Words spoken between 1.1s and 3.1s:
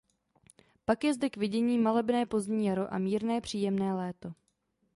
zde k vidění malebné pozdní jaro a